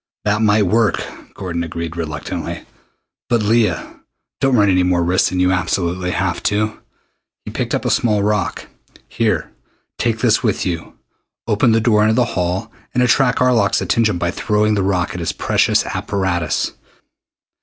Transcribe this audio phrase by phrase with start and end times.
[0.25, 1.05] "That might work,"
[1.35, 2.65] Gordon agreed reluctantly.
[3.29, 3.99] "But, Leah,
[4.39, 6.79] don't run any more risks than you absolutely have to!"
[7.45, 8.65] He picked up a small rock.
[9.07, 9.51] "Here,
[9.99, 10.97] take this with you.
[11.47, 15.19] Open the door into the hall and attract Arlok's attention by throwing the rock at
[15.19, 16.71] his precious apparatus.